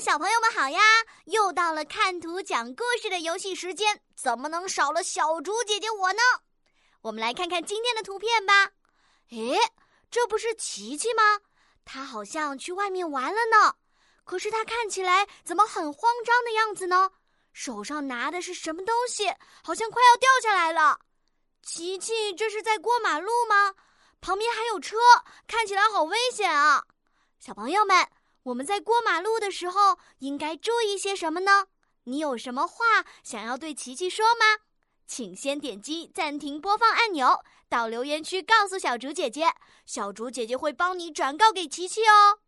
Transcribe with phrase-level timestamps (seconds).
[0.00, 0.80] 小朋友们好呀！
[1.24, 6.22] 又到了看图讲故事的游戏时间，怎么能少了小竹姐姐我呢？
[7.00, 8.70] 我们来看看今天的图片吧。
[9.30, 9.58] 诶，
[10.08, 11.40] 这不是琪琪吗？
[11.84, 13.74] 她好像去外面玩了呢。
[14.22, 17.10] 可是她看起来怎么很慌张的样子呢？
[17.52, 19.34] 手上拿的是什么东西？
[19.64, 21.00] 好像快要掉下来了。
[21.60, 23.74] 琪琪，这是在过马路吗？
[24.20, 24.96] 旁边还有车，
[25.48, 26.84] 看起来好危险啊！
[27.40, 28.08] 小朋友们。
[28.48, 31.66] 我们在过马路的时候应该注意些什么呢？
[32.04, 34.62] 你有什么话想要对琪琪说吗？
[35.06, 39.52] 请先点击暂停播放按钮，到留言区告诉小竹姐姐，
[39.84, 42.38] 小竹姐姐会帮你转告给琪琪哦。